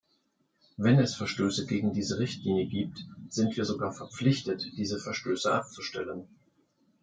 [0.77, 6.27] Wenn es Verstöße gegen diese Richtlinie gibt, sind wir sogar verpflichtet, diese Verstöße abzustellen.